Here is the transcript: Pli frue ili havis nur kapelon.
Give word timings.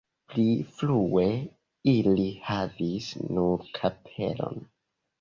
Pli 0.31 0.45
frue 0.77 1.25
ili 1.95 2.27
havis 2.49 3.13
nur 3.29 3.73
kapelon. 3.81 4.63